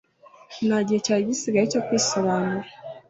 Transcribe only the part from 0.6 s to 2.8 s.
Nta gihe cyari gisigaye cyo kwisobanura.